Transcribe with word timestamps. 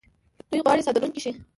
دوی 0.51 0.61
غواړي 0.65 0.85
صادرونکي 0.87 1.19
شي. 1.25 1.31